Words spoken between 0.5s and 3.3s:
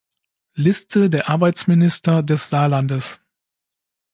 Liste der Arbeitsminister des Saarlandes